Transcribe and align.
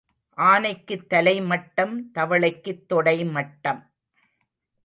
ஆனைக்குத் 0.37 1.09
தலை 1.09 1.41
மட்டம் 1.41 2.11
தவளைக்குத் 2.15 2.85
தொடை 2.87 3.25
மட்டம். 3.25 3.81